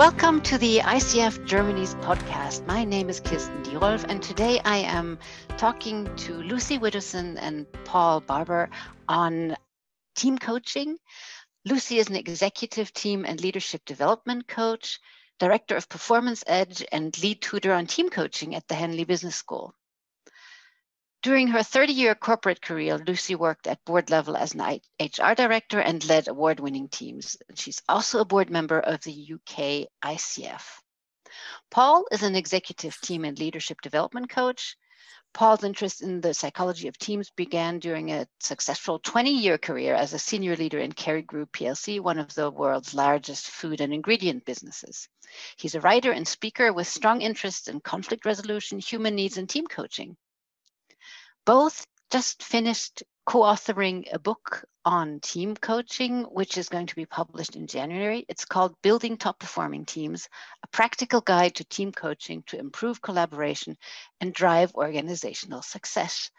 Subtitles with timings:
[0.00, 2.66] Welcome to the ICF Germany's podcast.
[2.66, 5.18] My name is Kirsten Dierolf, and today I am
[5.58, 8.70] talking to Lucy Widdowson and Paul Barber
[9.06, 9.58] on
[10.16, 10.96] team coaching.
[11.66, 15.00] Lucy is an executive team and leadership development coach,
[15.38, 19.74] director of Performance Edge, and lead tutor on team coaching at the Henley Business School.
[21.22, 25.78] During her 30 year corporate career, Lucy worked at board level as an HR director
[25.78, 27.36] and led award winning teams.
[27.54, 30.62] She's also a board member of the UK ICF.
[31.70, 34.78] Paul is an executive team and leadership development coach.
[35.34, 40.14] Paul's interest in the psychology of teams began during a successful 20 year career as
[40.14, 44.46] a senior leader in Kerry Group PLC, one of the world's largest food and ingredient
[44.46, 45.06] businesses.
[45.58, 49.66] He's a writer and speaker with strong interests in conflict resolution, human needs, and team
[49.66, 50.16] coaching
[51.50, 57.56] both just finished co-authoring a book on team coaching, which is going to be published
[57.56, 58.24] in January.
[58.28, 60.28] It's called Building Top Performing Teams,
[60.62, 63.76] a practical guide to team coaching to improve collaboration
[64.20, 66.30] and drive organizational success.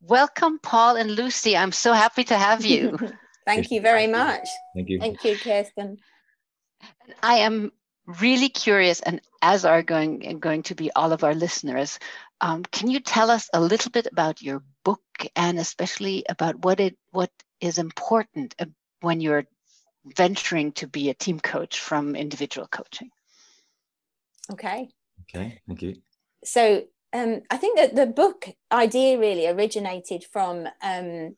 [0.00, 1.56] Welcome, Paul and Lucy.
[1.56, 2.98] I'm so happy to have you.
[3.46, 4.48] Thank you very much.
[4.74, 4.98] Thank you.
[4.98, 5.98] Thank you, Kirsten.
[7.22, 7.70] I am
[8.20, 11.98] really curious, and as are going going to be all of our listeners,
[12.40, 15.02] um, can you tell us a little bit about your book
[15.34, 18.66] and especially about what it what is important uh,
[19.00, 19.46] when you're
[20.04, 23.10] venturing to be a team coach from individual coaching?
[24.52, 24.88] Okay.
[25.22, 25.96] Okay, thank you.
[26.44, 31.36] So um, I think that the book idea really originated from um,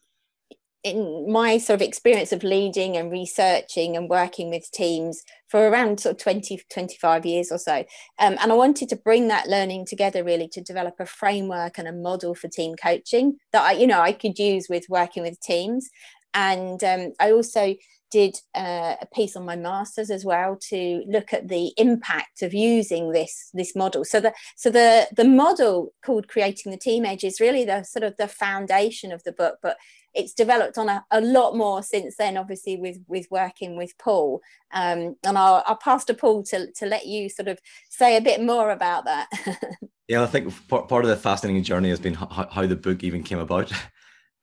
[0.84, 5.98] in my sort of experience of leading and researching and working with teams for around
[5.98, 7.84] sort of 20 25 years or so
[8.20, 11.88] um, and i wanted to bring that learning together really to develop a framework and
[11.88, 15.40] a model for team coaching that i you know i could use with working with
[15.40, 15.88] teams.
[16.34, 17.74] And um, i also
[18.10, 22.54] did uh, a piece on my masters as well to look at the impact of
[22.54, 24.04] using this this model.
[24.04, 28.04] So the so the the model called creating the team edge is really the sort
[28.04, 29.76] of the foundation of the book but
[30.18, 34.42] it's developed on a, a lot more since then obviously with with working with paul.
[34.72, 37.58] Um, and I'll, I'll pass to paul to, to let you sort of
[37.88, 39.28] say a bit more about that.
[40.08, 43.04] Yeah i think part, part of the fascinating journey has been how, how the book
[43.04, 43.72] even came about.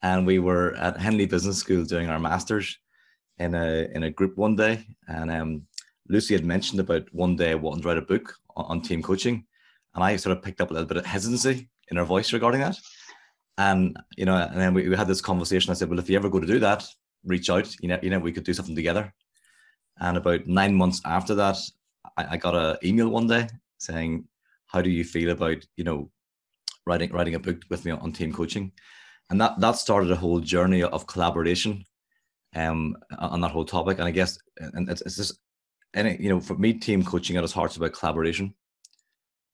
[0.01, 2.77] And we were at henley business school doing our masters
[3.39, 4.85] in a in a group one day.
[5.07, 5.63] And um,
[6.07, 9.45] lucy had mentioned about one day wanting to write a book on, on team coaching.
[9.95, 12.61] And i sort of picked up a little bit of hesitancy in her voice regarding
[12.61, 12.77] that
[13.57, 15.71] and you know, and then we, we had this conversation.
[15.71, 16.85] I said, well, if you ever go to do that,
[17.23, 17.73] reach out.
[17.81, 19.13] You know, you know, we could do something together.
[19.99, 21.57] And about nine months after that,
[22.17, 24.25] I, I got an email one day saying,
[24.67, 26.09] "How do you feel about you know
[26.85, 28.71] writing writing a book with me on team coaching?"
[29.29, 31.85] And that that started a whole journey of collaboration
[32.55, 33.99] um, on that whole topic.
[33.99, 35.39] And I guess, and it's, it's just
[35.93, 38.53] any you know, for me, team coaching at its heart is about collaboration.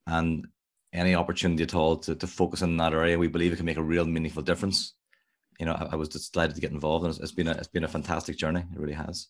[0.08, 0.48] And
[0.94, 3.78] any opportunity at all to, to focus in that area, we believe it can make
[3.78, 4.94] a real meaningful difference.
[5.60, 7.52] You know, I, I was just delighted to get involved, and it's, it's been a
[7.52, 8.62] it's been a fantastic journey.
[8.62, 9.28] It really has.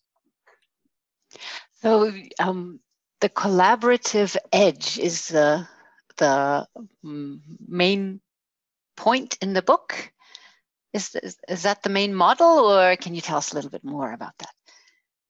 [1.80, 2.80] So, um,
[3.20, 5.68] the collaborative edge is the
[6.16, 6.66] the
[7.02, 8.20] main
[8.96, 10.12] point in the book.
[10.92, 13.84] Is, is is that the main model, or can you tell us a little bit
[13.84, 14.54] more about that?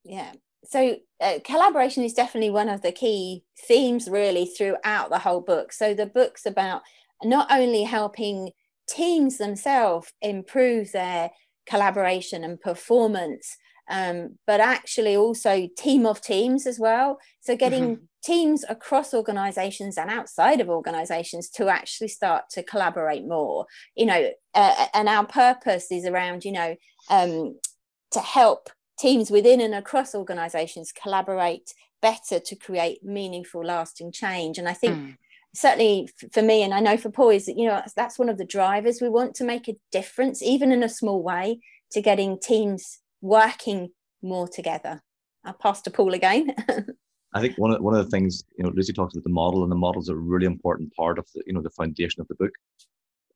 [0.05, 0.33] Yeah,
[0.65, 5.73] so uh, collaboration is definitely one of the key themes really throughout the whole book.
[5.73, 6.83] So the book's about
[7.23, 8.51] not only helping
[8.89, 11.31] teams themselves improve their
[11.67, 13.57] collaboration and performance
[13.89, 17.19] um, but actually also team of teams as well.
[17.41, 18.05] So getting mm-hmm.
[18.25, 23.67] teams across organizations and outside of organizations to actually start to collaborate more.
[23.95, 26.77] You know uh, and our purpose is around you know
[27.11, 27.59] um,
[28.13, 34.59] to help teams within and across organizations collaborate better to create meaningful lasting change.
[34.59, 35.17] And i think mm.
[35.55, 38.39] certainly for me and i know for paul is that you know that's one of
[38.39, 39.01] the drivers.
[39.01, 41.61] We want to make a difference even in a small way
[41.93, 43.91] to getting teams working
[44.23, 45.03] more together.
[45.45, 46.55] I'll pass to paul again.
[47.35, 49.63] I think one of one of the things you know Lucy talks about the model,
[49.63, 52.29] and the model is a really important part of the you know the foundation of
[52.29, 52.53] the book.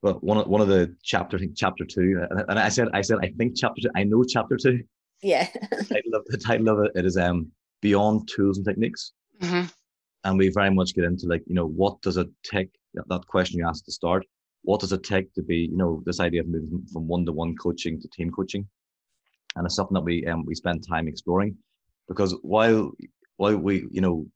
[0.02, 3.00] But one of one of the chapter, I think chapter two, and I said I
[3.00, 4.82] said I think chapter two, I know chapter two
[5.22, 5.48] yeah.
[5.70, 7.50] the, title of, the title of it, it is um
[7.82, 9.12] Beyond Tools and Techniques.
[9.40, 9.66] Mm-hmm.
[10.24, 12.70] And we very much get into like, you know, what does it take?
[12.94, 14.24] That question you asked to start.
[14.62, 18.00] What does it take to be, you know, this idea of moving from one-to-one coaching
[18.00, 18.66] to team coaching?
[19.54, 21.56] And it's something that we um we spend time exploring.
[22.08, 22.92] Because while
[23.36, 24.26] while we, you know,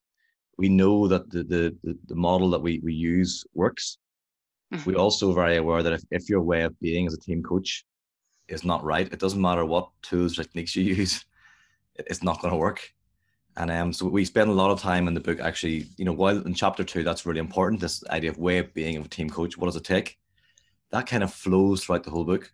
[0.59, 3.99] we know that the the the, model that we we use works,
[4.73, 4.89] mm-hmm.
[4.89, 7.85] we also very aware that if, if your way of being as a team coach
[8.51, 9.13] is not right.
[9.13, 11.25] It doesn't matter what tools, techniques you use,
[11.95, 12.93] it's not going to work.
[13.57, 16.13] And um, so we spend a lot of time in the book actually, you know,
[16.13, 17.81] while in chapter two, that's really important.
[17.81, 19.59] This idea of way of being of a team coach.
[19.59, 20.19] What does it take?
[20.91, 22.53] That kind of flows throughout the whole book.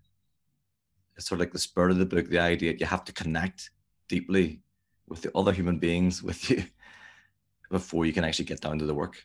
[1.16, 3.12] It's sort of like the spirit of the book, the idea that you have to
[3.12, 3.70] connect
[4.08, 4.60] deeply
[5.08, 6.64] with the other human beings with you
[7.70, 9.16] before you can actually get down to the work.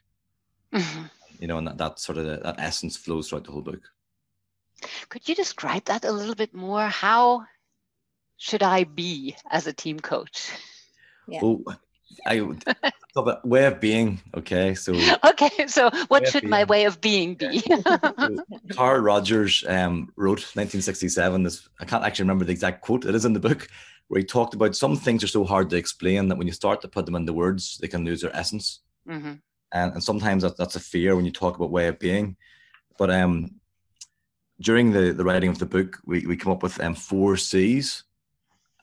[0.73, 1.03] Mm-hmm.
[1.39, 3.81] You know, and that, that sort of that essence flows throughout the whole book.
[5.09, 6.87] Could you describe that a little bit more?
[6.87, 7.45] How
[8.37, 10.49] should I be as a team coach?
[11.27, 11.39] Yeah.
[11.43, 11.63] Oh,
[12.25, 12.55] I so
[13.15, 14.21] the way of being.
[14.35, 14.93] Okay, so
[15.23, 17.59] okay, so what should my way of being be?
[17.59, 18.43] so
[18.73, 21.43] Carl Rogers um, wrote 1967.
[21.43, 23.05] This I can't actually remember the exact quote.
[23.05, 23.67] It is in the book
[24.07, 26.81] where he talked about some things are so hard to explain that when you start
[26.81, 28.81] to put them into words, they can lose their essence.
[29.07, 29.33] Mm-hmm.
[29.73, 32.35] And, and sometimes that, that's a fear when you talk about way of being.
[32.97, 33.60] But um,
[34.61, 38.03] during the, the writing of the book, we, we come up with um, four C's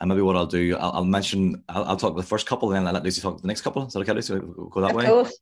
[0.00, 2.76] and maybe what I'll do, I'll, I'll mention, I'll, I'll, talk the first couple, and
[2.76, 3.86] then I'll let Lucy talk the next couple.
[3.86, 4.34] Is that okay, Lucy?
[4.34, 5.06] We'll go that of way.
[5.06, 5.36] Course.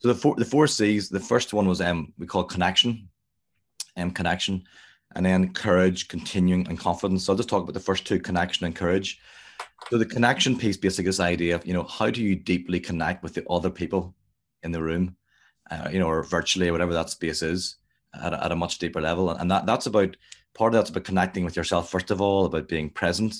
[0.00, 1.08] So the four, the four C's.
[1.08, 3.08] The first one was um we call connection,
[3.96, 4.62] um connection,
[5.16, 7.24] and then courage, continuing, and confidence.
[7.24, 9.20] So I'll just talk about the first two, connection and courage.
[9.90, 13.24] So the connection piece, basically, this idea of you know how do you deeply connect
[13.24, 14.14] with the other people
[14.62, 15.16] in the room,
[15.72, 17.77] uh, you know, or virtually, or whatever that space is,
[18.14, 20.16] at a, at a much deeper level, and that that's about
[20.54, 23.34] part of that's about connecting with yourself first of all, about being present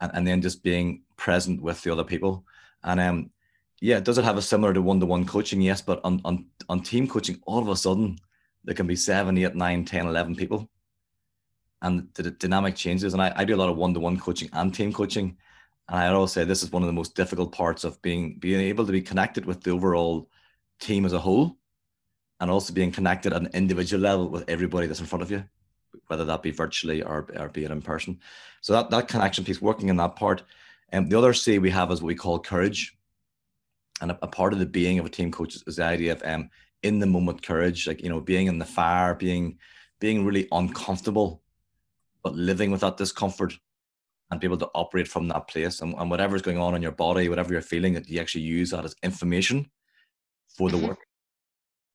[0.00, 2.44] and, and then just being present with the other people.
[2.82, 3.30] And um,
[3.80, 5.60] yeah, does it have a similar to one-to-one coaching?
[5.60, 8.18] Yes, but on on on team coaching, all of a sudden
[8.64, 10.70] there can be seven, eight, nine, 10, 11 people.
[11.82, 13.12] And the, the dynamic changes.
[13.12, 15.36] And I, I do a lot of one-to-one coaching and team coaching.
[15.88, 18.60] And I always say this is one of the most difficult parts of being being
[18.60, 20.30] able to be connected with the overall
[20.80, 21.58] team as a whole
[22.44, 25.44] and also being connected at an individual level with everybody that's in front of you
[26.08, 28.20] whether that be virtually or, or be it in person.
[28.60, 30.42] So that, that connection piece, working in that part.
[30.90, 32.96] And um, the other C we have is what we call courage.
[34.00, 36.12] And a, a part of the being of a team coach is, is the idea
[36.12, 36.50] of um,
[36.82, 39.58] in the moment courage, like, you know, being in the fire, being,
[40.00, 41.42] being really uncomfortable,
[42.22, 43.54] but living with that discomfort
[44.30, 46.92] and be able to operate from that place and, and whatever's going on in your
[46.92, 49.70] body, whatever you're feeling, that you actually use that as information
[50.48, 50.88] for the mm-hmm.
[50.88, 50.98] work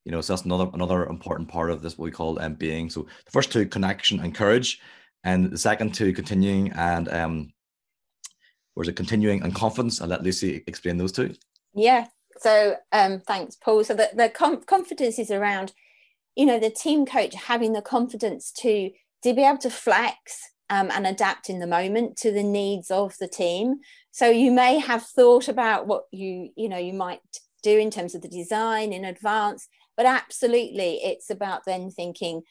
[0.10, 2.90] you know so that's another another important part of this what we call um, being.
[2.90, 4.80] So the first two connection and courage
[5.24, 7.54] and the second two continuing and um
[8.76, 8.96] was it?
[8.96, 10.02] Continuing and confidence.
[10.02, 11.36] I'll let lucy explain those two.
[11.76, 12.08] Yeah.
[12.40, 13.84] So um thanks paul.
[13.84, 15.74] So the, the com- confidence is around
[16.36, 18.90] you know the team coach having the confidence to
[19.24, 20.42] to be able to flex
[20.72, 23.82] um, and adapt in the moment to the needs of the team.
[24.10, 27.22] So you may have thought about what you you know you might
[27.62, 29.68] do in terms of the design in advance
[30.00, 32.42] but absolutely it's about then thinking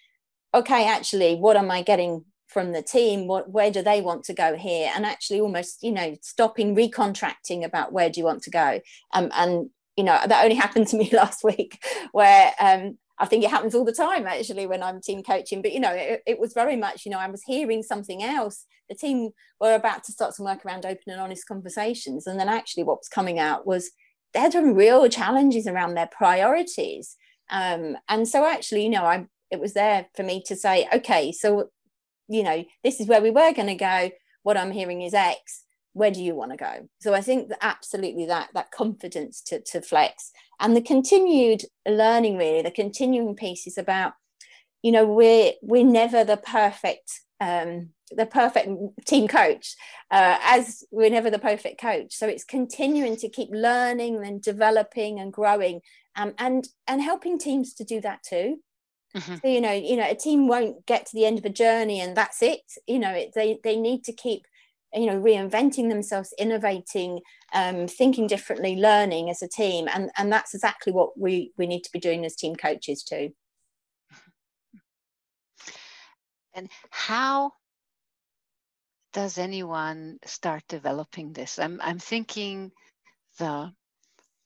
[0.53, 4.35] okay actually what am i getting from the team what where do they want to
[4.35, 8.51] go here and actually almost you know stopping recontracting about where do you want to
[8.51, 8.79] go
[9.15, 13.43] um, and you know that only happened to me last week where um, I think
[13.43, 15.61] it happens all the time actually when I'm team coaching.
[15.61, 18.65] But you know, it, it, was very much, you know, I was hearing something else.
[18.89, 19.31] The team
[19.61, 22.29] were about to start some work around open and honest conversations.
[22.29, 23.91] And then actually what was coming out was
[24.33, 27.17] they had some real challenges around their priorities.
[27.51, 31.33] Um, and so actually, you know, I it was there for me to say, okay,
[31.33, 31.71] so
[32.29, 34.11] you know, this is where we were going to go.
[34.43, 35.65] What I'm hearing is X.
[35.95, 36.89] Where do you want to go?
[37.01, 42.37] So I think that absolutely that that confidence to to flex and the continued learning,
[42.37, 44.13] really, the continuing piece is about,
[44.83, 48.69] you know, we're we're never the perfect um, the perfect
[49.07, 49.77] team coach
[50.11, 55.21] uh, as we're never the perfect coach so it's continuing to keep learning and developing
[55.21, 55.81] and growing
[56.19, 58.59] um, and and helping teams to do that too.
[59.17, 59.37] Mm-hmm.
[59.37, 62.01] so you know you know a team won't get to the end of a journey
[62.01, 62.61] and that's it.
[62.87, 64.43] You know it, they they need to keep
[64.93, 67.21] you know reinventing themselves innovating
[67.55, 69.89] um, thinking differently learning as a team.
[69.93, 73.31] And and that's exactly what we we need to be doing as team coaches too.
[76.55, 77.53] And how
[79.13, 81.59] does anyone start developing this?
[81.59, 82.73] I'm, I'm thinking
[83.39, 83.73] the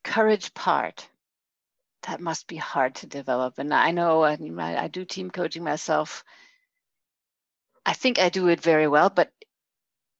[0.05, 1.09] courage part
[2.03, 3.59] that must be hard to develop.
[3.59, 6.25] And I know I, mean, I, I do team coaching myself.
[7.85, 9.31] I think I do it very well, but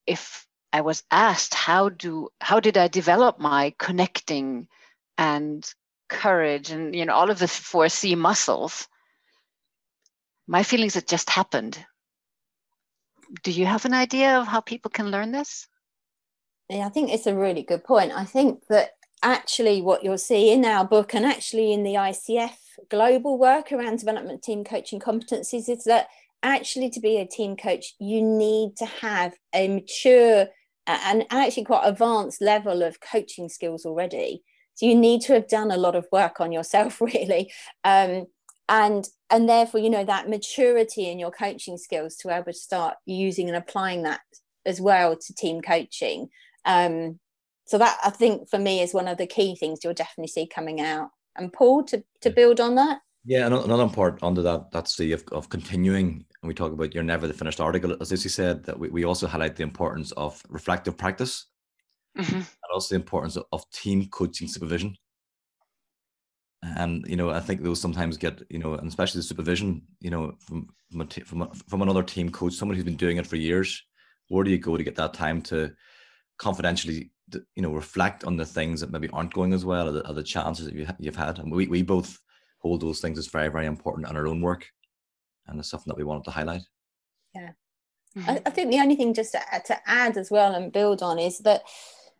[0.05, 4.67] if I was asked how do how did I develop my connecting
[5.17, 5.65] and
[6.09, 8.87] courage and you know all of the four C muscles,
[10.47, 11.85] my feelings it just happened
[13.41, 15.67] do you have an idea of how people can learn this?
[16.69, 18.11] Yeah, I think it's a really good point.
[18.11, 18.91] I think that
[19.23, 22.51] actually what you'll see in our book and actually in the ICF
[22.89, 26.07] global work around development team coaching competencies is that
[26.43, 30.47] actually to be a team coach, you need to have a mature
[30.85, 34.43] and actually quite advanced level of coaching skills already.
[34.75, 37.51] So you need to have done a lot of work on yourself really.
[37.83, 38.25] Um,
[38.69, 42.53] and and therefore you know that maturity in your coaching skills to be able to
[42.53, 44.21] start using and applying that
[44.65, 46.29] as well to team coaching.
[46.65, 47.19] Um,
[47.65, 50.47] so that i think for me is one of the key things you'll definitely see
[50.47, 51.09] coming out.
[51.35, 53.01] And paul to to build on that?
[53.25, 57.03] Yeah another part under that that's the of, of continuing and we talk about you're
[57.03, 60.43] never the finished article as Lucy said that we, we also highlight the importance of
[60.49, 61.47] reflective practice.
[62.15, 62.35] Mm-hmm.
[62.35, 64.95] and also the importance of, of team coaching supervision.
[66.61, 70.11] And you know i think those sometimes get you know and especially the supervision you
[70.11, 73.17] know from from, a t- from, a, from another team coach someone who's been doing
[73.17, 73.83] it for years
[74.27, 75.73] where do you go to get that time to
[76.37, 77.11] confidentially
[77.55, 80.13] you know reflect on the things that maybe aren't going as well or the, or
[80.13, 81.39] the challenges that you, you've had.
[81.39, 82.19] And we, we both
[82.59, 84.67] hold those things as very very important in our own work
[85.47, 86.61] and it's something that we wanted to highlight.
[87.33, 87.51] Yeah.
[88.17, 88.29] Mm-hmm.
[88.29, 91.17] I, I, think the only thing just to, to add as well and build on
[91.17, 91.63] is that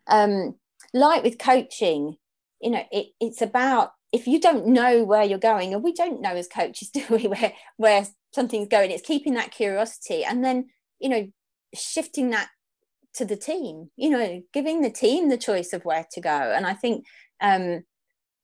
[0.08, 0.56] um
[0.92, 2.16] like with coaching
[2.60, 6.20] you know it, it's about if you don't know where you're going and we don't
[6.20, 10.66] know as coaches do we where where something's going it's keeping that curiosity and then
[10.98, 11.28] you know
[11.74, 12.48] shifting that
[13.14, 16.66] to the team you know giving the team the choice of where to go and
[16.66, 17.04] i think
[17.40, 17.82] um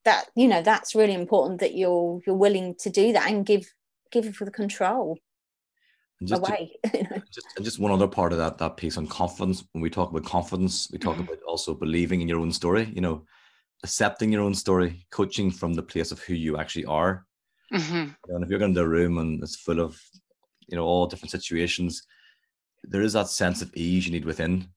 [0.05, 3.73] that you know that's really important that you're you're willing to do that and give
[4.11, 5.19] give it for the control
[6.23, 9.83] just away to, just, just one other part of that that piece on confidence when
[9.83, 11.25] we talk about confidence we talk mm-hmm.
[11.25, 13.25] about also believing in your own story you know
[13.83, 17.27] accepting your own story, coaching from the place of who you actually are.
[17.73, 18.11] Mm-hmm.
[18.29, 20.00] And if you're going to a room and it's full of,
[20.69, 22.03] you know, all different situations,
[22.85, 24.69] there is that sense of ease you need within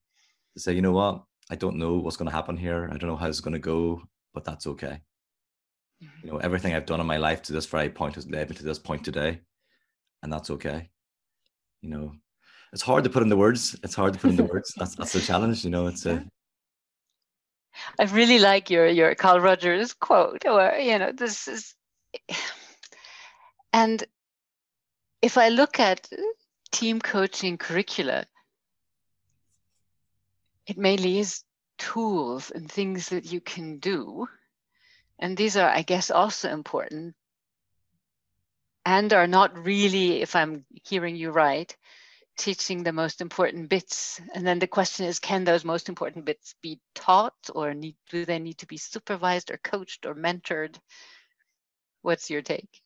[0.54, 2.88] to say, you know what, I don't know what's going to happen here.
[2.92, 5.00] I don't know how it's going to go, but that's okay.
[6.02, 6.26] Mm-hmm.
[6.26, 8.56] You know, everything I've done in my life to this very point has led me
[8.56, 9.40] to this point today,
[10.22, 10.90] and that's okay.
[11.82, 12.12] You know,
[12.72, 13.78] it's hard to put in the words.
[13.82, 14.72] It's hard to put in the words.
[14.76, 15.64] That's that's the challenge.
[15.64, 16.24] You know, it's a
[17.98, 21.74] I really like your your Carl Rogers quote, or you know, this is,
[23.72, 24.04] and
[25.22, 26.08] if I look at
[26.74, 28.26] team coaching curricula,
[30.66, 31.44] it mainly is
[31.78, 34.26] tools and things that you can do,
[35.20, 37.14] and these are, I guess, also important,
[38.84, 41.74] and are not really, if I'm hearing you right,
[42.36, 44.20] teaching the most important bits.
[44.34, 48.24] And then the question is can those most important bits be taught or need, do
[48.24, 50.76] they need to be supervised or coached or mentored?
[52.02, 52.83] What's your take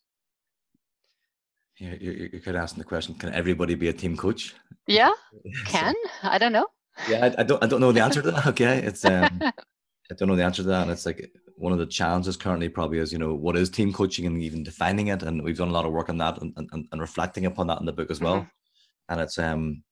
[1.78, 4.54] you, you, you could ask the question can everybody be a team coach?
[4.86, 5.12] Yeah
[5.66, 5.94] can?
[6.22, 6.66] So, i don't know.
[7.08, 8.78] Yeah I, I, don't i don't know the answer to that okay?
[8.78, 11.86] It's um i don't know the answer to that and it's like one of the
[11.86, 15.42] challenges currently probably is you know what is team coaching and even defining it and
[15.42, 17.86] we've done a lot of work on that and, and, and reflecting upon that in
[17.86, 18.36] the book as well.
[18.36, 19.12] Mm-hmm.
[19.12, 19.82] And it's um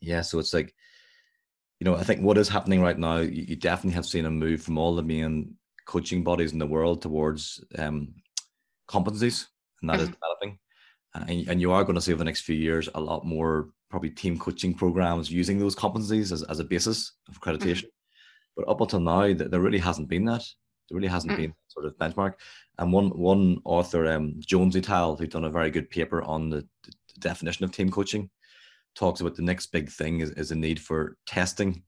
[0.00, 0.74] yeah so it's like
[1.80, 4.30] you know i think what is happening right now you, you definitely have seen a
[4.30, 5.54] move from all the main
[5.86, 8.14] coaching bodies in the world towards um
[8.88, 9.46] competencies
[9.80, 10.02] and that mm-hmm.
[10.02, 10.58] is developing
[11.14, 13.68] and, and you are going to see over the next few years a lot more
[13.90, 17.50] probably team coaching programs using those competencies as, as a basis of mm-hmm.
[17.50, 18.56] accreditation mm-hmm.
[18.56, 20.42] but up until now there really hasn't been that
[20.88, 21.42] there really hasn't mm-hmm.
[21.42, 22.34] been sort of benchmark
[22.78, 26.50] and one one author um jones et al who's done a very good paper on
[26.50, 28.28] the, the definition of team coaching
[28.94, 31.82] talks about the next big thing is, is a need for testing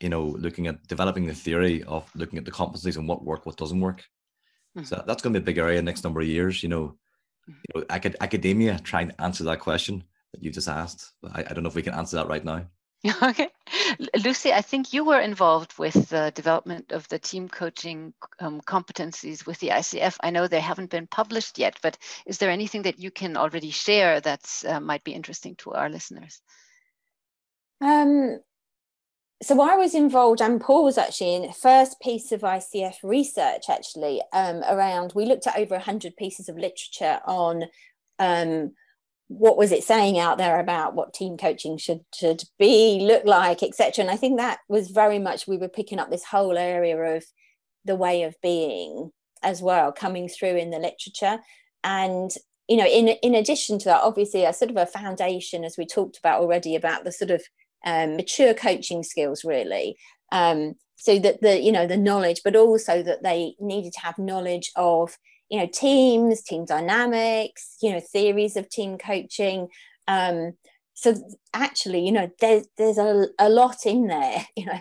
[0.00, 3.46] you know looking at developing the theory of looking at the competencies and what work
[3.46, 4.04] what doesn't work
[4.76, 4.84] mm-hmm.
[4.84, 6.94] so that's going to be a big area next number of years you know, mm-hmm.
[7.48, 11.40] You know acad- academia trying to answer that question that you just asked but I,
[11.40, 12.66] I don't know if we can answer that right now
[13.22, 13.48] Okay.
[14.24, 19.46] Lucy, I think you were involved with the development of the team coaching um, competencies
[19.46, 20.16] with the ICF.
[20.20, 23.70] I know they haven't been published yet, but is there anything that you can already
[23.70, 26.40] share that uh, might be interesting to our listeners?
[27.80, 28.40] Um,
[29.42, 33.64] so I was involved, and Paul was actually in the first piece of ICF research,
[33.68, 37.64] actually, um, around, we looked at over 100 pieces of literature on
[38.18, 38.72] um,
[39.28, 43.62] what was it saying out there about what team coaching should should be look like
[43.62, 46.96] etc and i think that was very much we were picking up this whole area
[46.96, 47.22] of
[47.84, 49.10] the way of being
[49.42, 51.38] as well coming through in the literature.
[51.84, 52.30] And
[52.68, 55.86] you know in in addition to that obviously a sort of a foundation as we
[55.86, 57.42] talked about already about the sort of
[57.84, 59.96] um, mature coaching skills really.
[60.32, 64.18] Um, so that the you know the knowledge but also that they needed to have
[64.18, 65.16] knowledge of
[65.48, 69.68] you know teams team dynamics you know theories of team coaching.
[70.06, 70.54] Um,
[70.94, 71.14] so
[71.54, 74.80] actually you know there's there's a, a lot in there you know.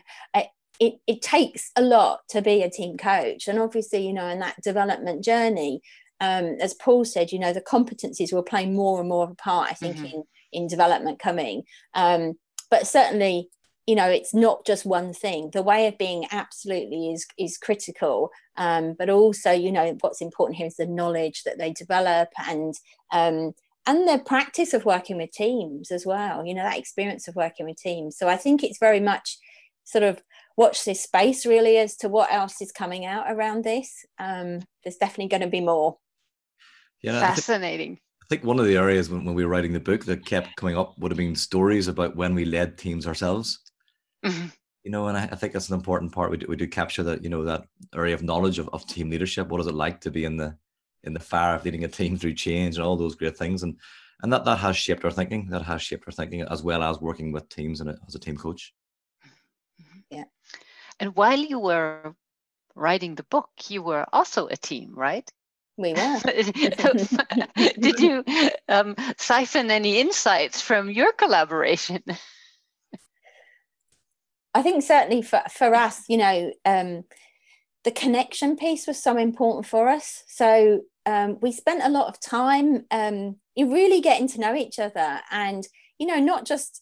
[0.80, 3.48] It, it takes a lot to be a team coach.
[3.48, 5.82] And obviously you know in that development journey
[6.20, 9.36] um, as paul said you know the competencies will play more and more of a
[9.36, 10.06] part i think mm-hmm.
[10.06, 11.64] in in development coming.
[11.94, 12.34] Um,
[12.70, 13.50] but certainly
[13.86, 15.52] you know it's not just one thing.
[15.52, 18.32] The way of being absolutely is is critical.
[18.58, 22.74] Um, but also you know what's important here is the knowledge that they develop and
[23.12, 23.54] um,
[23.86, 27.66] and the practice of working with teams as well you know that experience of working
[27.66, 28.18] with teams.
[28.18, 29.38] So i think it's very much
[29.86, 30.22] sort of
[30.58, 34.06] watch this space really as to what else is coming out around this.
[34.20, 35.98] Um, there's definitely going to be more.
[37.02, 37.94] Yeah fascinating.
[37.94, 40.56] I think one of the areas when, when, we were writing the book that kept
[40.56, 43.60] coming up would have been stories about when we led teams ourselves.
[44.26, 44.48] Mm-hmm.
[44.84, 46.32] You know, and I, I, think that's an important part.
[46.32, 47.66] We do, we do capture that, you know, that
[47.96, 49.48] area of knowledge of, of team leadership.
[49.48, 50.56] What is it like to be in the
[51.04, 53.64] in the fire of leading a team through change and all those great things?
[53.64, 53.78] And
[54.24, 55.48] and that that has shaped our thinking.
[55.50, 58.38] That has shaped our thinking as well as working with teams and as a team
[58.38, 58.74] coach.
[59.82, 60.00] Mm-hmm.
[60.10, 60.24] Yeah.
[61.00, 62.16] And while you were
[62.76, 65.30] writing the book, you were also a team, right?
[65.78, 66.20] We were.
[67.80, 68.24] Did you
[68.68, 72.04] um, siphon any insights from your collaboration?
[74.54, 77.04] I think certainly for, for us, you know, um,
[77.84, 80.24] the connection piece was so important for us.
[80.28, 85.22] So um, we spent a lot of time um, really getting to know each other
[85.30, 85.68] and,
[86.00, 86.82] you know, not just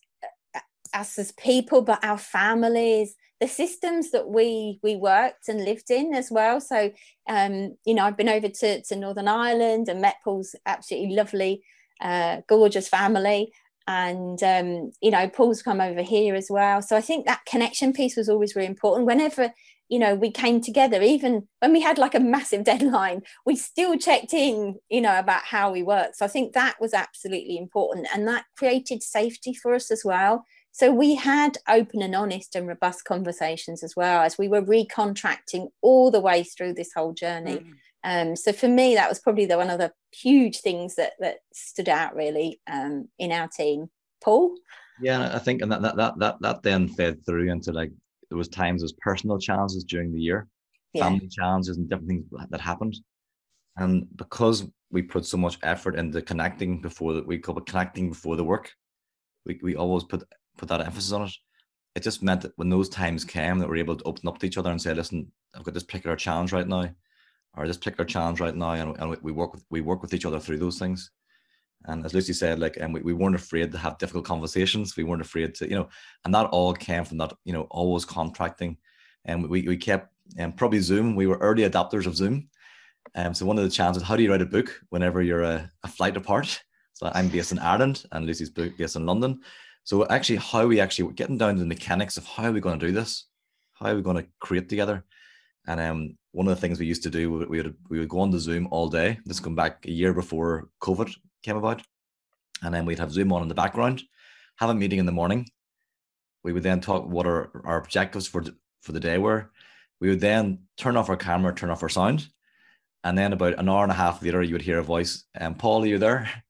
[0.55, 0.59] uh,
[0.93, 6.13] us as people, but our families, the systems that we we worked and lived in
[6.13, 6.61] as well.
[6.61, 6.91] So,
[7.27, 11.63] um, you know, I've been over to, to Northern Ireland and met Paul's absolutely lovely,
[12.01, 13.51] uh, gorgeous family.
[13.87, 16.81] And um, you know paul's come over here as well.
[16.81, 19.05] So i think that connection piece was always really important.
[19.05, 19.53] Whenever
[19.89, 23.95] you know we came together even when we had like a massive deadline we still
[23.95, 26.15] checked in you know about how we worked.
[26.15, 28.07] So i think that was absolutely important.
[28.13, 30.45] And that created safety for us as well
[30.77, 35.67] so we had open and honest and robust conversations as well as we were recontracting
[35.81, 37.73] all the way through this whole journey mm.
[38.05, 41.37] Um, so for me, that was probably the one of the huge things that that
[41.53, 43.89] stood out really um, in our team.
[44.23, 44.55] Paul.
[45.01, 47.91] Yeah, I think, and that that that that, that then fed through into like
[48.29, 50.47] there was times as personal challenges during the year,
[50.93, 51.03] yeah.
[51.03, 52.95] family challenges, and different things that happened.
[53.75, 58.09] And because we put so much effort into connecting before that, we call it connecting
[58.09, 58.71] before the work.
[59.47, 60.23] We we always put
[60.57, 61.33] put that emphasis on it.
[61.95, 64.45] It just meant that when those times came, that we're able to open up to
[64.45, 66.89] each other and say, "Listen, I've got this particular challenge right now
[67.57, 70.25] or this particular challenge right now, and, and we work with we work with each
[70.25, 71.11] other through those things.
[71.87, 74.97] And as Lucy said, like, and we, we weren't afraid to have difficult conversations.
[74.97, 75.89] We weren't afraid to, you know,
[76.23, 78.77] and that all came from that, you know, always contracting.
[79.25, 82.49] And we, we kept, and um, probably Zoom, we were early adopters of Zoom.
[83.13, 85.69] Um, so one of the challenges, how do you write a book whenever you're a,
[85.83, 86.59] a flight apart?
[86.93, 89.41] So I'm based in Ireland and Lucy's based in London.
[89.85, 92.79] So actually, how we actually getting down to the mechanics of how are we going
[92.79, 93.25] to do this?
[93.75, 95.05] How are we going to create together?
[95.67, 98.19] And um, one of the things we used to do, we would we would go
[98.19, 99.19] on to Zoom all day.
[99.25, 101.83] This going back a year before COVID came about,
[102.63, 104.01] and then we'd have Zoom on in the background,
[104.57, 105.47] have a meeting in the morning.
[106.43, 109.51] We would then talk what our, our objectives for the, for the day were.
[109.99, 112.27] We would then turn off our camera, turn off our sound,
[113.03, 115.53] and then about an hour and a half later, you would hear a voice, um,
[115.53, 116.43] "Paul, are you there?"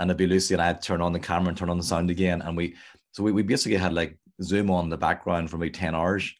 [0.00, 2.10] And it'd be Lucy and I'd turn on the camera and turn on the sound
[2.10, 2.74] again, and we
[3.12, 6.34] so we, we basically had like Zoom on the background for maybe ten hours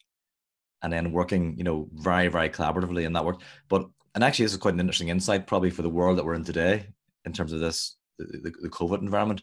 [0.83, 3.43] and then working, you know, very, very collaboratively in that work.
[3.69, 6.35] But and actually, this is quite an interesting insight, probably for the world that we're
[6.35, 6.87] in today,
[7.27, 9.43] in terms of this the, the COVID environment,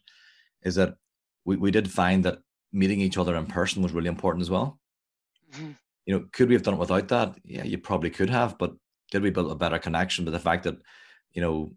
[0.63, 0.95] is that
[1.45, 2.39] we, we did find that
[2.73, 4.79] meeting each other in person was really important as well.
[5.53, 5.71] Mm-hmm.
[6.07, 7.35] You know, could we have done it without that?
[7.45, 8.73] Yeah, you probably could have, but
[9.11, 10.25] did we build a better connection?
[10.25, 10.77] But the fact that,
[11.33, 11.71] you know,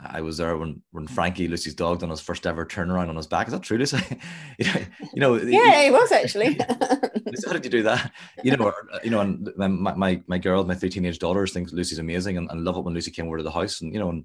[0.00, 1.10] I was there when when mm.
[1.10, 3.46] Frankie Lucy's dog done his first ever turnaround on his back.
[3.46, 3.98] Is that true, Lucy?
[4.58, 6.54] you know, yeah, he, was actually.
[7.46, 8.12] how did you do that?
[8.44, 8.72] You know,
[9.02, 12.50] you know, and my my my girl, my three teenage daughters think Lucy's amazing and,
[12.50, 14.24] and love it when Lucy came over to the house and you know and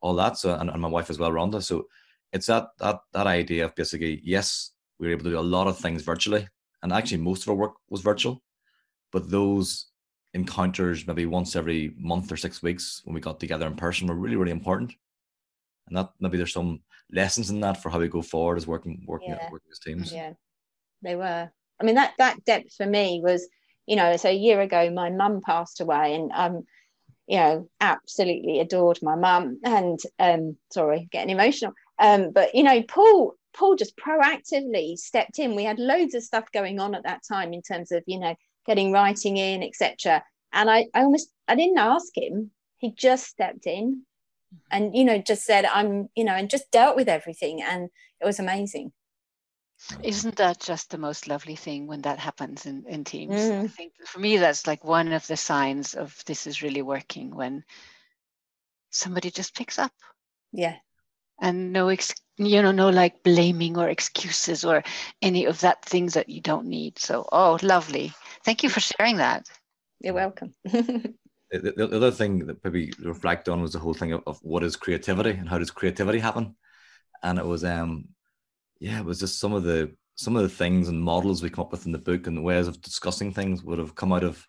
[0.00, 0.36] all that.
[0.36, 1.62] So and, and my wife as well, Rhonda.
[1.62, 1.86] So
[2.32, 5.68] it's that that that idea of basically yes, we were able to do a lot
[5.68, 6.46] of things virtually,
[6.82, 8.42] and actually most of our work was virtual,
[9.10, 9.86] but those
[10.34, 14.16] encounters maybe once every month or six weeks when we got together in person were
[14.16, 14.92] really really important
[15.88, 16.80] and that maybe there's some
[17.12, 19.50] lessons in that for how we go forward as working working yeah.
[19.50, 20.12] working as teams.
[20.12, 20.32] Yeah,
[21.02, 21.50] they were.
[21.80, 23.46] I mean, that that depth for me was,
[23.86, 26.64] you know, so a year ago my mum passed away, and um,
[27.26, 31.72] you know, absolutely adored my mum, and um, sorry, getting emotional.
[31.98, 35.54] Um, but you know, Paul Paul just proactively stepped in.
[35.54, 38.34] We had loads of stuff going on at that time in terms of you know
[38.66, 40.22] getting writing in, etc.
[40.52, 42.50] And I, I almost I didn't ask him.
[42.78, 44.02] He just stepped in
[44.70, 47.88] and you know just said i'm you know and just dealt with everything and
[48.20, 48.92] it was amazing.
[50.02, 53.34] Isn't that just the most lovely thing when that happens in, in teams?
[53.34, 53.64] Mm.
[53.64, 57.34] i think for me that's like one of the signs of this is really working
[57.34, 57.64] when
[58.90, 59.92] somebody just picks up.
[60.52, 60.76] Yeah.
[61.40, 64.82] And no ex- you know no like blaming or excuses or
[65.20, 66.98] any of that things that you don't need.
[66.98, 68.12] So oh lovely.
[68.44, 69.46] Thank you for sharing that.
[70.00, 70.54] You're welcome
[71.58, 74.62] the, the, other thing that maybe reflect on was the whole thing of, of, what
[74.62, 76.56] is creativity and how does creativity happen?
[77.22, 78.08] And it was um
[78.80, 81.64] yeah it was just some of the some of the things and models we come
[81.64, 84.24] up with in the book and the ways of discussing things would have come out
[84.24, 84.46] of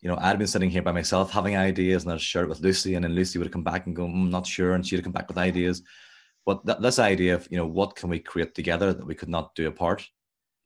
[0.00, 2.60] you know i'd been sitting here by myself having ideas and i'd share it with
[2.60, 4.86] lucy and then lucy would have come back and go i'm mm, not sure and
[4.86, 5.82] she'd have come back with ideas.
[6.46, 9.28] But th- this idea of you know what can we create together that we could
[9.28, 10.06] not do apart?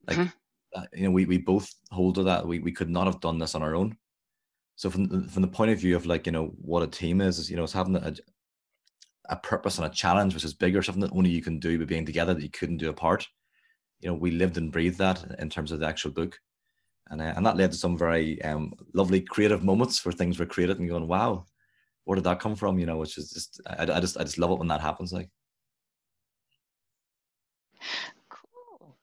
[0.07, 0.81] Like mm-hmm.
[0.81, 2.47] uh, you know we, we both hold to that.
[2.47, 3.97] We, we could not have done this on our own
[4.77, 7.21] so from the, from the point of view of like you know what a team
[7.21, 8.15] is, is you know it's having a,
[9.29, 11.85] a purpose and a challenge which is bigger something that only you can do by
[11.85, 13.27] being together that you couldn't do apart.
[14.01, 16.39] You know we lived and breathed that in terms of the actual book.
[17.11, 20.47] And uh, and that led to some very um, lovely creative moments where things were
[20.47, 21.47] created and going wow
[22.05, 22.79] where did that come from?
[22.79, 25.13] You know which is just I, I just i just love it when that happens
[25.13, 25.31] like.
[28.29, 28.97] Cool.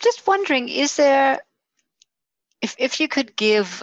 [0.00, 1.40] Just wondering is there
[2.62, 3.82] if if you could give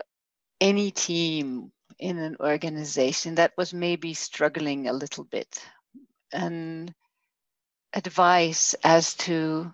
[0.61, 5.61] any team in an organization that was maybe struggling a little bit
[6.31, 6.93] and
[7.93, 9.73] advice as to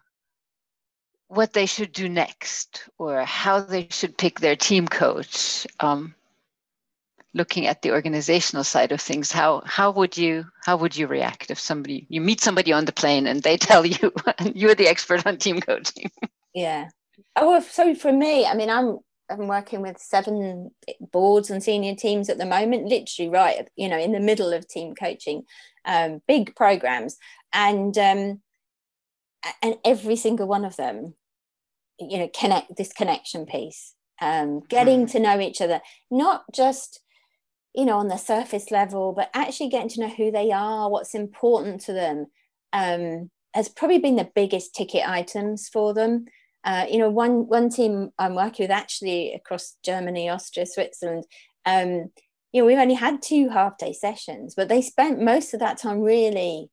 [1.27, 6.15] what they should do next or how they should pick their team coach um,
[7.33, 11.51] looking at the organizational side of things how how would you how would you react
[11.51, 14.11] if somebody you meet somebody on the plane and they tell you
[14.55, 16.09] you're the expert on team coaching?
[16.53, 16.89] Yeah
[17.35, 18.99] Oh, well, so for me, I mean, I'm
[19.29, 20.71] I'm working with seven
[21.11, 24.67] boards and senior teams at the moment, literally right, you know, in the middle of
[24.67, 25.43] team coaching,
[25.85, 27.17] um, big programs,
[27.53, 28.41] and um,
[29.61, 31.15] and every single one of them,
[31.99, 35.11] you know, connect this connection piece, um, getting mm.
[35.11, 37.01] to know each other, not just
[37.73, 41.15] you know on the surface level, but actually getting to know who they are, what's
[41.15, 42.27] important to them,
[42.73, 46.25] um, has probably been the biggest ticket items for them.
[46.65, 51.25] Uh, you know, one one team I'm working with actually across Germany, Austria, Switzerland.
[51.65, 52.11] Um,
[52.51, 55.77] you know, we've only had two half day sessions, but they spent most of that
[55.77, 56.69] time really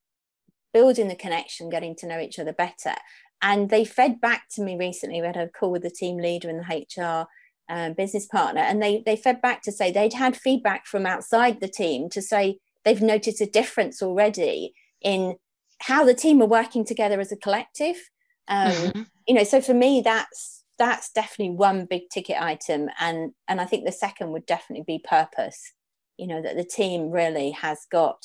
[0.73, 2.95] building the connection, getting to know each other better.
[3.43, 5.21] And they fed back to me recently.
[5.21, 7.27] We had a call with the team leader and the HR
[7.69, 11.61] um, business partner, and they they fed back to say they'd had feedback from outside
[11.61, 15.37] the team to say they've noticed a difference already in
[15.81, 17.97] how the team are working together as a collective
[18.53, 19.03] um, mm-hmm.
[19.27, 22.89] you know so for me that's that's definitely one big ticket item.
[23.01, 25.73] And and i think the second would definitely be purpose
[26.19, 28.25] you know that the team really has got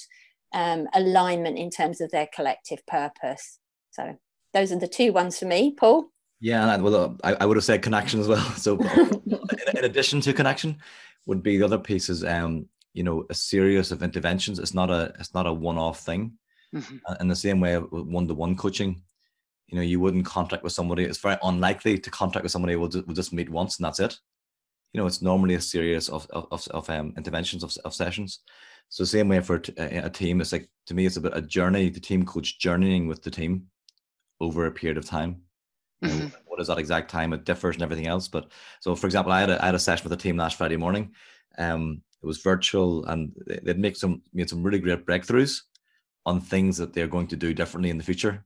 [0.53, 3.59] um, alignment in terms of their collective purpose.
[3.91, 4.17] So
[4.53, 6.11] those are the two ones for me paul.
[6.39, 8.45] Yeah well I, I would have said connection as well.
[8.57, 9.39] So in,
[9.75, 10.77] in, addition to connection
[11.25, 14.59] would be the other pieces um you know a series of interventions.
[14.59, 16.37] It's not a it's not a one-off thing.
[16.75, 17.21] Mm-hmm.
[17.21, 19.01] in the same way one-to-one coaching
[19.67, 21.03] you know you wouldn't contract with somebody.
[21.03, 24.17] It's very unlikely to contract with somebody we'll, we'll just meet once and that's it.
[24.93, 28.39] You know it's normally a series of of, of um, interventions of, of sessions.
[28.89, 31.99] So same way for a team it's like to me it's about a journey the
[31.99, 33.67] team coach journeying with the team
[34.39, 35.41] over a period of time.
[36.03, 36.19] Mm-hmm.
[36.19, 37.33] know, what is that exact time?
[37.33, 38.49] It differs and everything else but
[38.79, 40.77] so for example i had a, I had a session with the team last friday
[40.77, 41.11] morning.
[41.57, 45.61] Um it was virtual and they'd make some made some really great breakthroughs
[46.25, 48.45] on things that they're going to do differently in the future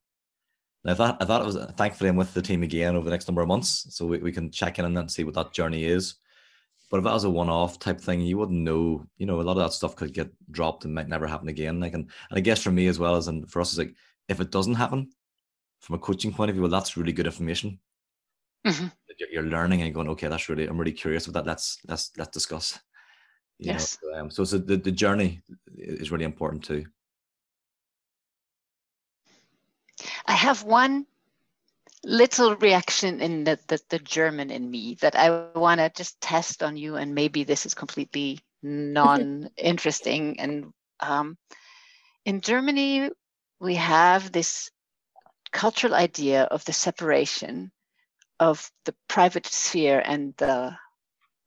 [0.86, 3.28] I thought I thought it was thankfully I'm with the team again over the next
[3.28, 6.15] number of months, so we, we can check in and see what that journey is.
[6.89, 9.06] But if that was a one-off type thing, you wouldn't know.
[9.17, 11.80] You know, a lot of that stuff could get dropped and might never happen again.
[11.80, 13.94] Like, and, and I guess for me as well as and for us is like
[14.28, 15.10] if it doesn't happen,
[15.82, 17.80] from a coaching point of view, well, that's really good information.
[18.65, 18.88] Mm-hmm.
[19.32, 21.50] You're learning and going, okay, that's really I'm really curious about that.
[21.50, 22.80] Let's let's let's discuss.
[23.60, 23.98] You yes.
[24.04, 25.41] Know, um, so, so the, the journey
[25.78, 26.86] is really important too.
[30.26, 31.06] I have one
[32.04, 36.64] little reaction in the, the, the German in me that I want to just test
[36.64, 40.40] on you, and maybe this is completely non-interesting.
[40.40, 41.38] and um,
[42.26, 43.10] in Germany,
[43.60, 44.70] we have this
[45.52, 47.72] cultural idea of the separation
[48.40, 50.76] of the private sphere and the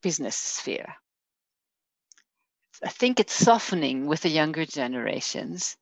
[0.03, 0.95] business sphere.
[2.83, 5.77] I think it's softening with the younger generations.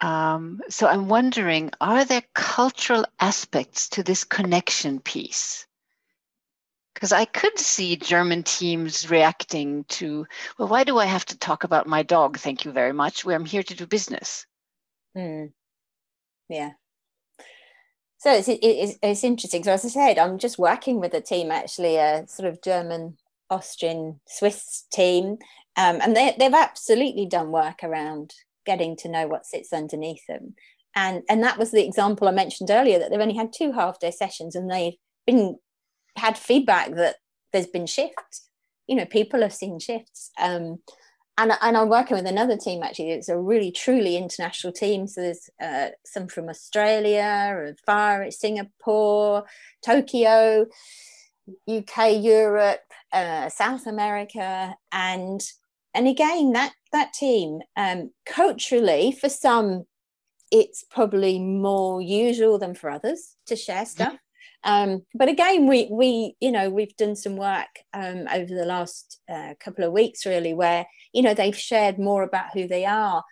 [0.00, 5.66] Um, so I'm wondering, are there cultural aspects to this connection piece?
[6.94, 10.26] Because I could see German teams reacting to,
[10.58, 12.38] well, why do I have to talk about my dog?
[12.38, 13.24] Thank you very much.
[13.24, 14.46] Where I'm here to do business.
[15.16, 15.52] Mm.
[16.48, 16.70] Yeah.
[18.18, 19.64] So it's, it's, it's interesting.
[19.64, 23.16] So as I said, I'm just working with a team, actually, a sort of German,
[23.48, 25.38] Austrian, Swiss team,
[25.76, 28.34] Um, and they, they've absolutely done work around
[28.70, 30.54] getting to know what sits underneath them.
[30.94, 33.98] And, and that was the example I mentioned earlier that they've only had two half
[33.98, 34.94] day sessions and they've
[35.26, 35.56] been
[36.16, 37.16] had feedback that
[37.52, 38.48] there's been shifts.
[38.86, 40.30] You know, people have seen shifts.
[40.40, 40.78] Um,
[41.38, 43.12] and, and I'm working with another team actually.
[43.12, 45.06] It's a really truly international team.
[45.06, 49.44] So there's uh, some from Australia, Far Singapore,
[49.84, 50.66] Tokyo,
[51.68, 55.40] UK, Europe, uh, South America, and
[55.94, 59.84] and again that that team um, culturally for some
[60.50, 64.16] it's probably more usual than for others to share stuff.
[64.64, 69.20] Um, but again we we you know we've done some work um, over the last
[69.28, 73.24] uh, couple of weeks really where you know they've shared more about who they are.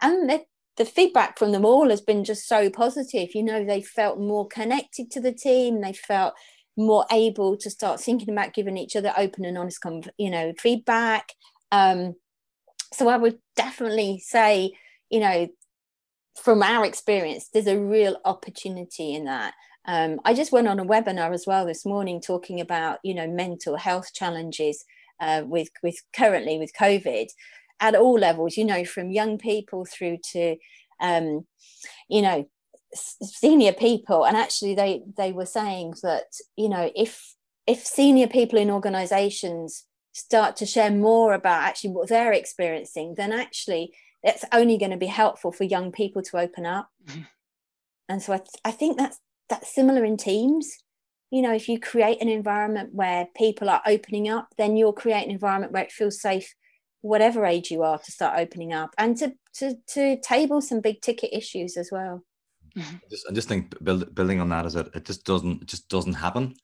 [0.00, 0.42] And the,
[0.76, 3.34] the feedback from them all has been just so positive.
[3.34, 5.80] You know they felt more connected to the team.
[5.80, 6.34] They felt
[6.76, 9.82] more able to start thinking about giving each other open and honest
[10.18, 11.32] you know feedback
[11.72, 12.14] um,
[12.92, 14.72] so i would definitely say
[15.10, 15.48] you know
[16.36, 19.54] from our experience there's a real opportunity in that
[19.86, 23.28] um, I just went on a webinar as well this morning talking about you know
[23.28, 24.84] mental health challenges
[25.20, 27.28] uh, with with currently with COVID
[27.80, 28.56] at all levels.
[28.56, 30.56] You know, from young people through to
[31.00, 31.46] um,
[32.08, 32.48] you know
[32.94, 36.26] senior people, and actually they they were saying that
[36.56, 37.34] you know if
[37.66, 39.84] if senior people in organisations
[40.16, 44.96] start to share more about actually what they're experiencing, then actually it's only going to
[44.96, 46.88] be helpful for young people to open up.
[47.06, 47.22] Mm-hmm.
[48.08, 50.78] And so I, th- I think that's that's similar in teams
[51.30, 55.24] you know if you create an environment where people are opening up then you'll create
[55.24, 56.54] an environment where it feels safe
[57.00, 61.00] whatever age you are to start opening up and to to, to table some big
[61.00, 62.24] ticket issues as well
[62.76, 62.96] mm-hmm.
[62.96, 65.68] I just, I just think build, building on that is that it just doesn't it
[65.68, 66.54] just doesn't happen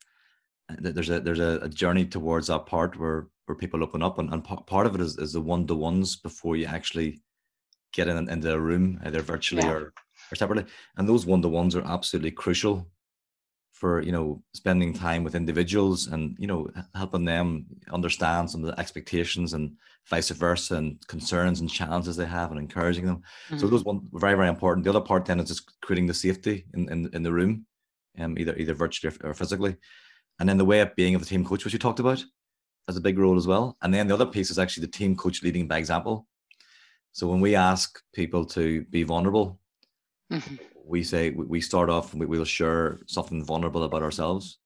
[0.69, 4.33] there's a there's a, a, journey towards that part where where people open up and,
[4.33, 7.21] and part of it is, is the one-to-ones before you actually
[7.93, 9.73] get in into a room either virtually yeah.
[9.73, 9.93] or
[10.31, 10.71] or separately.
[10.97, 12.87] And those one to ones are absolutely crucial
[13.73, 18.69] for you know spending time with individuals and you know helping them understand some of
[18.69, 19.73] the expectations and
[20.09, 23.59] vice versa and concerns and challenges they have and encouraging them mm-hmm.
[23.59, 26.65] so those one very very important the other part then is just creating the safety
[26.75, 27.67] in in, in the room
[28.21, 29.75] um either either virtually or physically
[30.39, 32.25] and then the way of being of the team coach which you talked about
[32.89, 33.77] has a big role as well.
[33.83, 36.27] And then the other piece is actually the team coach leading by example.
[37.13, 39.61] So when we ask people to be vulnerable
[40.33, 40.55] Mm-hmm.
[40.85, 44.59] We say we start off and we will share something vulnerable about ourselves,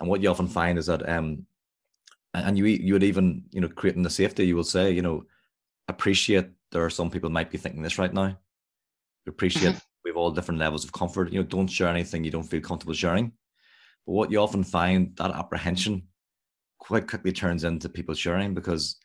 [0.00, 1.46] and what you often find is that um,
[2.34, 5.24] and you you would even you know creating the safety you will say you know
[5.88, 8.36] appreciate there are some people might be thinking this right now.
[9.28, 10.04] Appreciate mm-hmm.
[10.04, 11.30] we have all different levels of comfort.
[11.30, 13.32] You know don't share anything you don't feel comfortable sharing
[14.06, 16.02] but what you often find that apprehension
[16.78, 18.96] quite quickly turns into people sharing because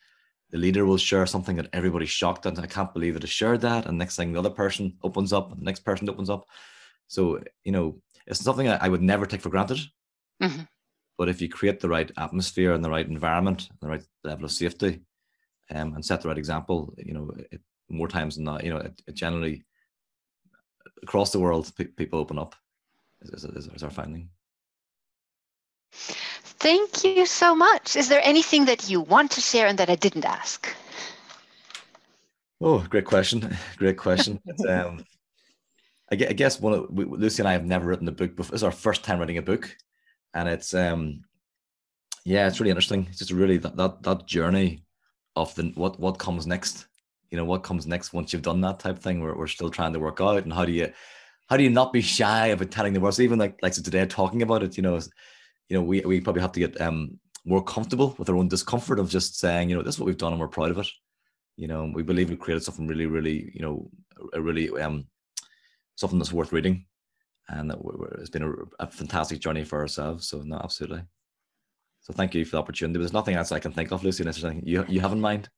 [0.52, 2.60] the leader will share something that everybody's shocked at.
[2.60, 3.86] I can't believe it has shared that.
[3.86, 6.46] And next thing, the other person opens up, and the next person opens up.
[7.08, 9.80] So, you know, it's something I, I would never take for granted.
[10.44, 10.64] Mm-hmm.
[11.18, 14.52] But if you create the right atmosphere and the right environment, the right level of
[14.52, 15.02] safety,
[15.74, 18.80] um, and set the right example, you know, it, more times than not, you know,
[18.80, 19.64] it, it generally
[21.04, 22.56] across the world, pe- people open up,
[23.22, 24.30] is, is, is our finding.
[25.92, 27.96] Thank you so much.
[27.96, 30.74] Is there anything that you want to share and that I didn't ask?
[32.62, 33.58] Oh, great question.
[33.78, 34.40] Great question.
[34.70, 35.04] um,
[36.12, 38.54] I guess one of we, Lucy and I have never written a book before.
[38.54, 39.76] It's our first time writing a book,
[40.34, 41.24] and it's um,
[42.26, 43.08] yeah, it's really interesting.
[43.10, 44.84] It's just really that that, that journey
[45.36, 46.88] of the what what comes next.
[47.32, 49.22] You know, what comes next once you've done that type of thing.
[49.22, 50.92] We're we're still trying to work out, and how do you
[51.48, 53.16] how do you not be shy about telling the world?
[53.16, 55.00] So even like like so today talking about it, you know,
[55.72, 59.00] you know, we, we probably have to get um, more comfortable with our own discomfort
[59.00, 60.88] of just saying, you know, this is what we've done and we're proud of it.
[61.56, 63.90] You know, we believe we've created something really, really, you know,
[64.34, 65.08] a really um,
[65.96, 66.88] something that's worth reading,
[67.48, 67.78] and that
[68.20, 70.28] it's been a, a fantastic journey for ourselves.
[70.28, 71.04] So, no, absolutely.
[72.02, 73.00] So, thank you for the opportunity.
[73.00, 74.26] There's nothing else I can think of, Lucy.
[74.26, 75.50] Is anything you you have in mind?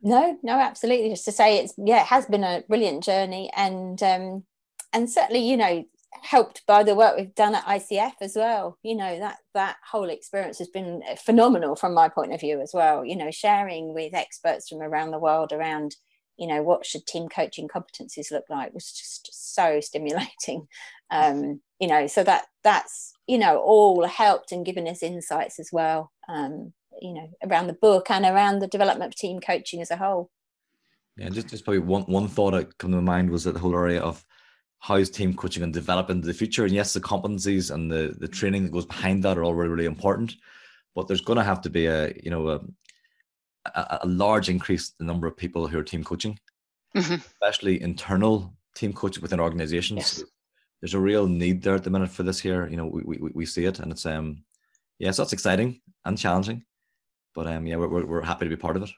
[0.00, 1.10] No, no, absolutely.
[1.10, 4.44] Just to say, it's yeah, it has been a brilliant journey, and um,
[4.92, 5.84] and certainly, you know,
[6.22, 8.78] helped by the work we've done at ICF as well.
[8.82, 12.72] You know, that that whole experience has been phenomenal from my point of view as
[12.74, 13.04] well.
[13.04, 15.96] You know, sharing with experts from around the world around,
[16.36, 20.66] you know, what should team coaching competencies look like was just so stimulating.
[21.08, 25.68] Um, you know, so that that's, you know, all helped and given us insights as
[25.72, 26.10] well.
[26.28, 29.96] Um, you know, around the book and around the development of team coaching as a
[29.96, 30.32] whole.
[31.16, 33.74] Yeah, just, just probably one, one thought that come to mind was that the whole
[33.74, 34.24] area of
[34.78, 36.64] how is team coaching and develop into the future?
[36.64, 39.70] And yes, the competencies and the the training that goes behind that are all really,
[39.70, 40.36] really important.
[40.94, 42.60] But there's going to have to be a you know a,
[43.66, 46.38] a, a, large increase in the number of people who are team coaching,
[46.96, 47.14] mm-hmm.
[47.14, 49.98] especially internal team coaching within organizations.
[49.98, 50.24] Yes.
[50.80, 52.68] There's a real need there at the minute for this here.
[52.68, 54.44] You know, we, we, we see it and it's um
[54.98, 56.64] yeah, so that's exciting and challenging.
[57.34, 58.90] But um yeah, we're, we're happy to be part of it.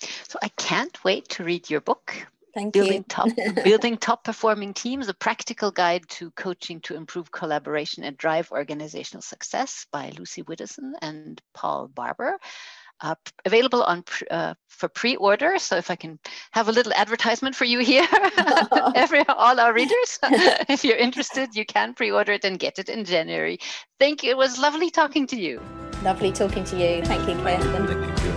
[0.00, 2.14] So I can't wait to read your book.
[2.56, 3.04] Thank building you.
[3.06, 3.28] top
[3.64, 9.20] building top performing teams, a practical guide to coaching to improve collaboration and drive organizational
[9.20, 12.38] success by Lucy Widdowson and Paul Barber.
[13.02, 13.14] Uh,
[13.44, 15.58] available on uh, for pre-order.
[15.58, 16.18] So if I can
[16.52, 18.08] have a little advertisement for you here,
[18.94, 23.04] every all our readers, if you're interested, you can pre-order it and get it in
[23.04, 23.58] January.
[24.00, 24.30] Thank you.
[24.30, 25.60] It was lovely talking to you.
[26.02, 27.04] Lovely talking to you.
[27.04, 27.86] Thank you, Kirsten.
[27.86, 28.35] Thank you.